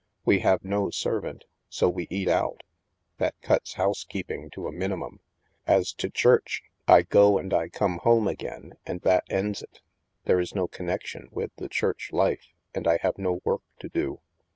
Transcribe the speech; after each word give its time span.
We 0.25 0.39
have 0.39 0.63
no 0.65 0.89
servant, 0.89 1.45
so 1.69 1.87
we 1.87 2.07
eat 2.09 2.27
out; 2.27 2.63
that 3.19 3.39
cuts 3.43 3.75
housekeeping 3.75 4.49
to 4.55 4.65
a 4.67 4.71
minimum. 4.71 5.19
As 5.67 5.93
to 5.93 6.09
church, 6.09 6.63
I 6.87 7.03
go 7.03 7.37
and 7.37 7.53
I 7.53 7.69
come 7.69 7.99
home 7.99 8.27
again, 8.27 8.73
and 8.83 9.01
that 9.01 9.25
ends 9.29 9.61
it; 9.61 9.79
there 10.25 10.39
is 10.39 10.55
no 10.55 10.67
connection 10.67 11.27
with 11.29 11.51
the 11.57 11.69
church 11.69 12.09
life, 12.11 12.47
and 12.73 12.87
I 12.87 12.97
have 13.03 13.19
no 13.19 13.41
work 13.45 13.61
to 13.77 13.89
do. 13.89 14.21